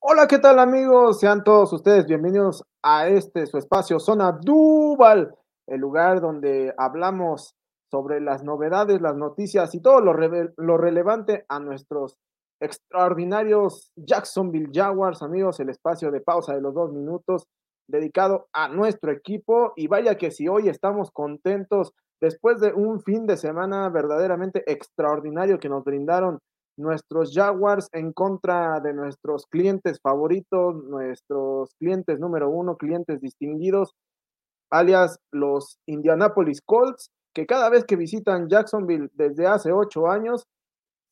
[0.00, 1.18] Hola, ¿qué tal amigos?
[1.18, 5.34] Sean todos ustedes bienvenidos a este su espacio Zona Duval,
[5.66, 7.56] el lugar donde hablamos
[7.90, 10.14] sobre las novedades, las noticias y todo lo,
[10.56, 12.16] lo relevante a nuestros
[12.60, 17.48] extraordinarios Jacksonville Jaguars, amigos, el espacio de pausa de los dos minutos
[17.88, 23.26] dedicado a nuestro equipo y vaya que si hoy estamos contentos después de un fin
[23.26, 26.38] de semana verdaderamente extraordinario que nos brindaron
[26.78, 33.94] nuestros Jaguars en contra de nuestros clientes favoritos, nuestros clientes número uno, clientes distinguidos,
[34.70, 40.46] alias los Indianapolis Colts, que cada vez que visitan Jacksonville desde hace ocho años,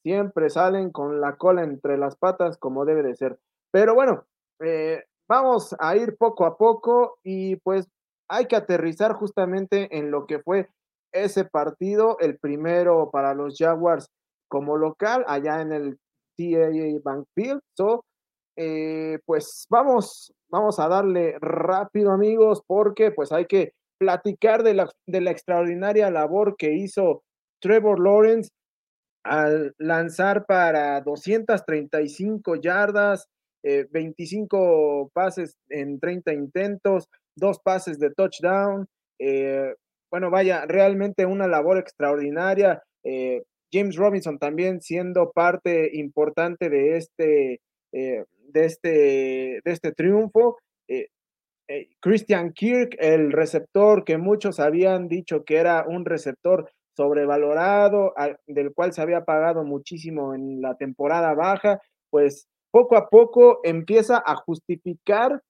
[0.03, 3.39] siempre salen con la cola entre las patas como debe de ser.
[3.73, 4.25] Pero bueno,
[4.61, 7.89] eh, vamos a ir poco a poco y pues
[8.29, 10.69] hay que aterrizar justamente en lo que fue
[11.13, 14.09] ese partido, el primero para los Jaguars
[14.49, 15.99] como local allá en el
[16.37, 17.61] TAA Bankfield.
[17.77, 18.05] So,
[18.57, 24.91] eh, pues vamos, vamos a darle rápido amigos porque pues hay que platicar de la,
[25.07, 27.23] de la extraordinaria labor que hizo
[27.61, 28.51] Trevor Lawrence
[29.25, 33.27] al lanzar para 235 yardas,
[33.63, 38.87] 25 eh, pases en 30 intentos, dos pases de touchdown.
[39.19, 39.75] Eh,
[40.11, 42.83] bueno, vaya, realmente una labor extraordinaria.
[43.73, 47.61] James Robinson también siendo parte importante de este,
[47.93, 48.89] eh, de este,
[49.65, 50.59] de este triunfo.
[50.89, 51.09] Eh,
[51.69, 58.15] eh, Christian Kirk, el receptor que muchos habían dicho que era un receptor sobrevalorado,
[58.47, 64.23] del cual se había pagado muchísimo en la temporada baja, pues poco a poco empieza
[64.25, 65.43] a justificar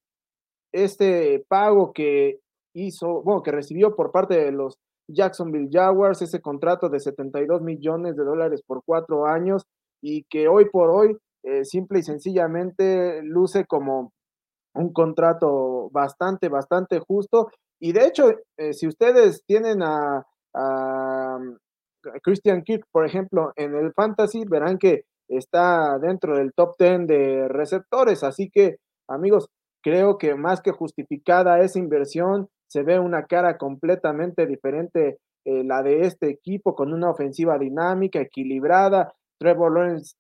[0.73, 2.41] este pago que
[2.75, 4.79] hizo, bueno, que recibió por parte de los
[5.09, 9.65] Jacksonville Jaguars, ese contrato de 72 millones de dólares por cuatro años
[10.03, 14.13] y que hoy por hoy eh, simple y sencillamente luce como
[14.75, 17.51] un contrato bastante, bastante justo.
[17.81, 20.25] Y de hecho, eh, si ustedes tienen a,
[22.23, 27.49] Christian Kirk, por ejemplo, en el fantasy, verán que está dentro del top 10 de
[27.49, 28.23] receptores.
[28.23, 29.51] Así que, amigos,
[29.83, 35.83] creo que más que justificada esa inversión, se ve una cara completamente diferente eh, la
[35.83, 40.17] de este equipo con una ofensiva dinámica, equilibrada, Trevor Lawrence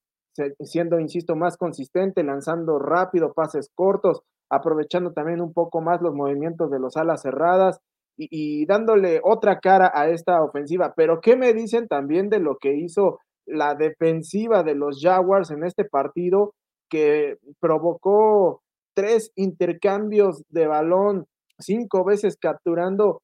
[0.61, 6.71] siendo, insisto, más consistente, lanzando rápido, pases cortos, aprovechando también un poco más los movimientos
[6.71, 7.81] de los alas cerradas
[8.17, 10.93] y, y dándole otra cara a esta ofensiva.
[10.95, 15.65] Pero, ¿qué me dicen también de lo que hizo la defensiva de los Jaguars en
[15.65, 16.55] este partido
[16.91, 18.62] que provocó
[18.95, 21.27] tres intercambios de balón
[21.59, 23.22] cinco veces capturando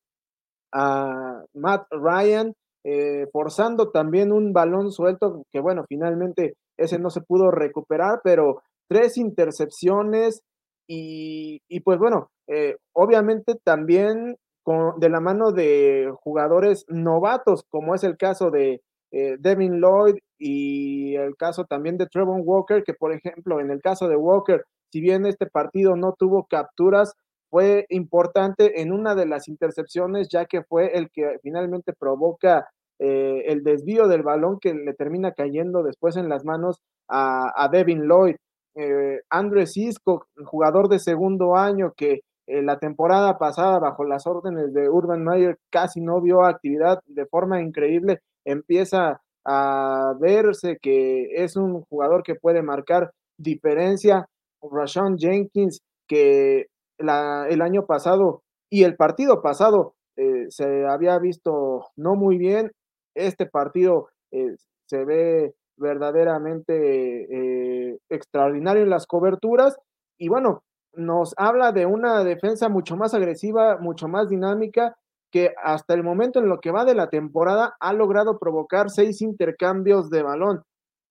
[0.73, 2.55] a Matt Ryan,
[2.85, 8.63] eh, forzando también un balón suelto, que bueno, finalmente ese no se pudo recuperar, pero
[8.89, 10.43] tres intercepciones
[10.89, 18.05] y, pues bueno, eh, obviamente también con, de la mano de jugadores novatos, como es
[18.05, 23.13] el caso de eh, Devin Lloyd y el caso también de Trevor Walker, que por
[23.13, 27.15] ejemplo, en el caso de Walker, si bien este partido no tuvo capturas,
[27.53, 32.67] fue importante en una de las intercepciones, ya que fue el que finalmente provoca
[32.99, 38.09] eh, el desvío del balón que le termina cayendo después en las manos a, Devin
[38.09, 38.37] Lloyd.
[38.75, 44.73] Eh, Andrew Cisco, jugador de segundo año que eh, la temporada pasada bajo las órdenes
[44.73, 51.57] de Urban Meyer casi no vio actividad de forma increíble, empieza a verse que es
[51.57, 54.27] un jugador que puede marcar diferencia.
[54.63, 56.69] Rashawn Jenkins, que
[57.03, 62.73] el año pasado y el partido pasado eh, se había visto no muy bien.
[63.15, 64.57] Este partido eh,
[64.87, 69.77] se ve verdaderamente eh, extraordinario en las coberturas
[70.19, 70.63] y bueno,
[70.95, 74.97] nos habla de una defensa mucho más agresiva, mucho más dinámica,
[75.31, 79.23] que hasta el momento en lo que va de la temporada ha logrado provocar seis
[79.23, 80.63] intercambios de balón,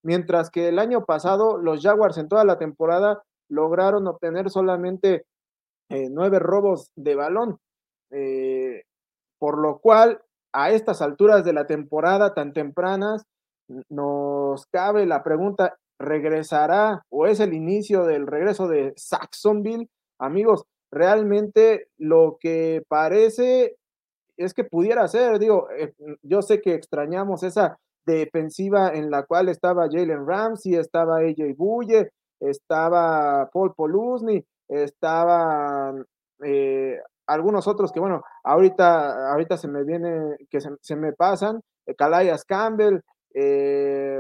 [0.03, 5.25] mientras que el año pasado los Jaguars en toda la temporada lograron obtener solamente
[5.91, 7.59] eh, nueve robos de balón,
[8.11, 8.83] eh,
[9.37, 10.21] por lo cual
[10.53, 13.25] a estas alturas de la temporada tan tempranas
[13.89, 19.89] nos cabe la pregunta, ¿regresará o es el inicio del regreso de Saxonville?
[20.17, 23.75] Amigos, realmente lo que parece
[24.37, 29.49] es que pudiera ser, digo, eh, yo sé que extrañamos esa defensiva en la cual
[29.49, 36.05] estaba Jalen Ramsey, estaba AJ Bulle, estaba Paul Polusny, estaban
[36.43, 36.97] eh,
[37.27, 41.61] algunos otros que, bueno, ahorita, ahorita se me viene, que se, me pasan,
[41.97, 42.99] Calayas eh, Campbell,
[43.33, 44.19] eh,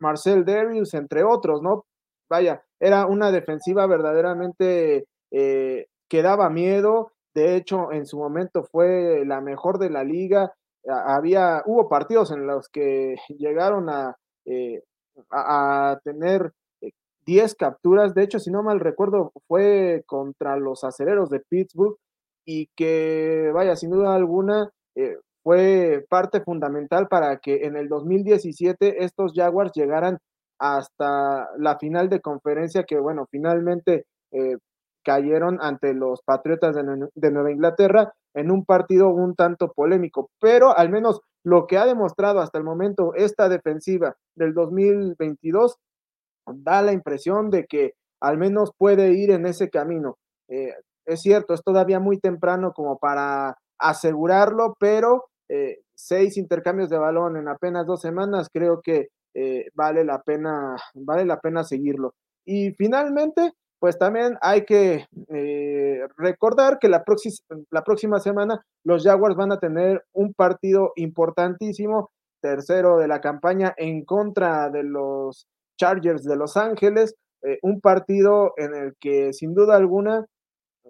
[0.00, 1.86] Marcel Darius, entre otros, ¿no?
[2.28, 7.12] vaya, era una defensiva verdaderamente que daba miedo.
[7.34, 10.52] De hecho, en su momento fue la mejor de la liga.
[10.86, 14.16] Había, hubo partidos en los que llegaron a,
[15.30, 16.52] a, tener
[17.26, 18.14] 10 eh, capturas.
[18.14, 21.96] De hecho, si no mal recuerdo, fue contra los acereros de Pittsburgh
[22.44, 29.04] y que, vaya, sin duda alguna, eh, fue parte fundamental para que en el 2017
[29.04, 30.18] estos Jaguars llegaran
[30.58, 34.56] hasta la final de conferencia que, bueno, finalmente eh,
[35.04, 40.76] cayeron ante los Patriotas de, de, Nueva Inglaterra en un partido un tanto polémico, pero
[40.76, 45.76] al menos lo que ha demostrado hasta el momento esta defensiva del 2022
[46.46, 50.16] da la impresión de que al menos puede ir en ese camino.
[50.48, 50.74] Eh,
[51.04, 57.36] es cierto, es todavía muy temprano como para asegurarlo, pero eh, seis intercambios de balón
[57.36, 62.14] en apenas dos semanas, creo que eh, vale la pena, vale la pena seguirlo.
[62.46, 65.06] Y finalmente, pues también hay que
[66.16, 67.04] recordar que la,
[67.70, 72.10] la próxima semana los Jaguars van a tener un partido importantísimo,
[72.40, 75.46] tercero de la campaña en contra de los
[75.76, 77.14] Chargers de Los Ángeles,
[77.62, 80.24] un partido en el que sin duda alguna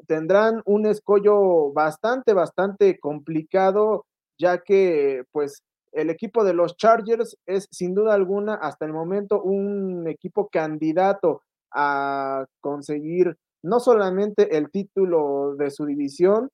[0.07, 4.05] tendrán un escollo bastante, bastante complicado
[4.39, 9.41] ya que pues el equipo de los Chargers es sin duda alguna hasta el momento
[9.43, 11.43] un equipo candidato
[11.73, 16.51] a conseguir no solamente el título de su división,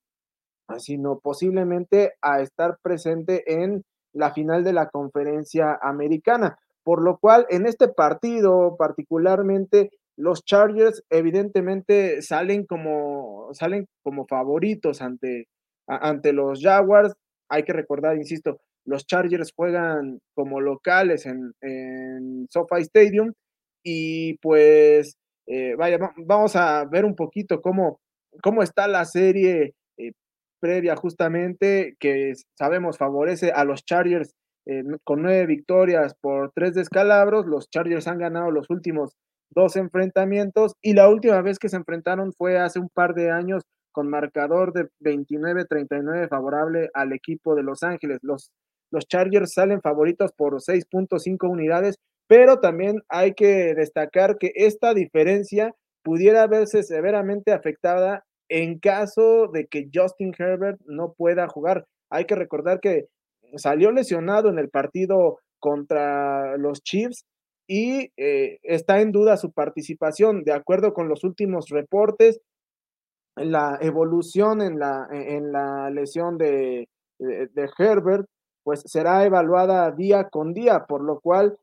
[0.78, 6.58] sino posiblemente a estar presente en la final de la conferencia americana.
[6.84, 15.02] Por lo cual, en este partido particularmente, los Chargers evidentemente salen como, salen como favoritos
[15.02, 15.46] ante,
[15.86, 17.14] ante los Jaguars.
[17.48, 23.32] Hay que recordar, insisto, los Chargers juegan como locales en, en SoFi Stadium
[23.84, 25.16] y pues
[25.46, 28.00] eh, vaya, vamos a ver un poquito cómo,
[28.42, 30.12] cómo está la serie eh,
[30.60, 34.34] previa justamente que sabemos favorece a los Chargers
[34.66, 37.46] eh, con nueve victorias por tres descalabros.
[37.46, 39.16] Los Chargers han ganado los últimos
[39.50, 43.64] dos enfrentamientos y la última vez que se enfrentaron fue hace un par de años
[43.92, 48.18] con marcador de 29-39 favorable al equipo de Los Ángeles.
[48.22, 48.52] Los,
[48.90, 51.96] los Chargers salen favoritos por 6.5 unidades,
[52.28, 59.66] pero también hay que destacar que esta diferencia pudiera verse severamente afectada en caso de
[59.66, 61.86] que Justin Herbert no pueda jugar.
[62.10, 63.06] Hay que recordar que
[63.56, 67.24] salió lesionado en el partido contra los Chiefs
[67.66, 70.42] y eh, está en duda su participación.
[70.42, 72.40] De acuerdo con los últimos reportes,
[73.36, 76.88] la evolución en la, en la lesión de,
[77.18, 78.26] de, Herbert,
[78.64, 81.58] pues será evaluada día con día, por lo cual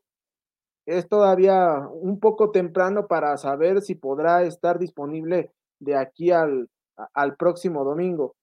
[0.86, 6.68] es todavía un poco temprano para saber si podrá estar disponible de aquí al,
[7.12, 8.34] al próximo domingo.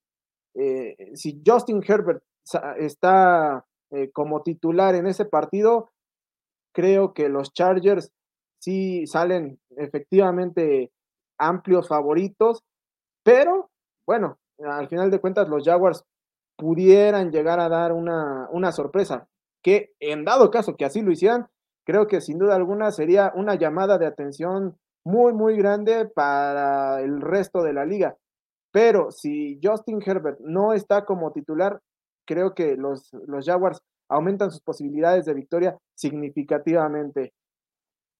[0.54, 2.24] Eh, si Justin Herbert
[2.78, 5.90] está eh, como titular en ese partido,
[6.74, 8.12] creo que los Chargers
[8.60, 10.92] sí salen efectivamente
[11.38, 12.64] amplios favoritos
[13.26, 13.72] pero,
[14.06, 16.06] bueno, al final de cuentas, los Jaguars
[16.56, 19.28] pudieran llegar a dar una, una sorpresa,
[19.64, 21.48] que en dado caso que así lo hicieran,
[21.86, 27.20] creo que sin duda alguna sería una llamada de atención muy, muy grande para el
[27.20, 28.16] resto de la liga.
[28.72, 31.82] Pero si Justin Herbert no está como titular,
[32.26, 37.34] creo que los, los Jaguars aumentan sus posibilidades de victoria significativamente.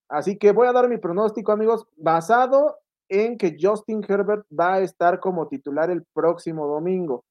[0.10, 2.78] Así que voy a dar mi pronóstico, amigos, basado
[3.10, 7.24] en que Justin Herbert va a estar como titular el próximo domingo.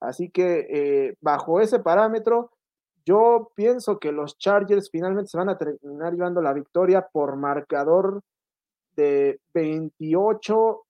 [0.00, 2.50] Así que eh, bajo ese parámetro,
[3.04, 8.22] yo pienso que los Chargers finalmente se van a terminar llevando la victoria por marcador
[8.96, 10.82] de 28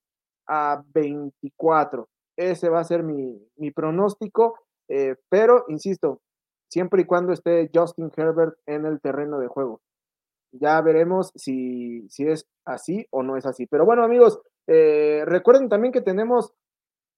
[0.47, 2.09] a 24.
[2.37, 4.59] Ese va a ser mi, pronóstico,
[4.91, 6.21] eh, pero insisto,
[6.69, 9.81] siempre y cuando esté Justin Herbert en el terreno de juego.
[10.53, 13.67] Ya veremos si, si es así o no es así.
[13.67, 16.53] Pero bueno, amigos, eh, recuerden también que tenemos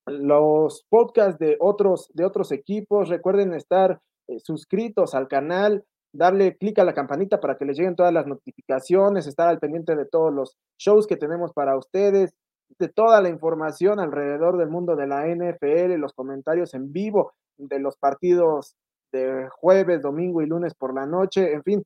[0.07, 3.09] los podcasts de otros, de otros equipos.
[3.09, 7.97] Recuerden estar eh, suscritos al canal, darle clic a la campanita para que les lleguen
[7.97, 12.35] todas las notificaciones, estar al pendiente de todos los shows que tenemos para ustedes,
[12.79, 17.33] de toda la información alrededor del mundo de la NFL, los comentarios en vivo
[17.69, 18.75] de los partidos
[19.13, 21.83] de jueves, domingo y lunes por la noche, en fin,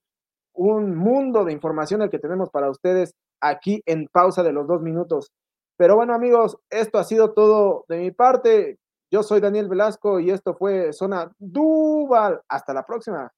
[0.54, 4.80] un mundo de información el que tenemos para ustedes aquí en pausa de los dos
[4.82, 5.32] minutos.
[5.76, 8.78] Pero bueno amigos, esto ha sido todo de mi parte.
[9.10, 12.40] Yo soy Daniel Velasco y esto fue Zona Duval.
[12.48, 13.30] Hasta la próxima.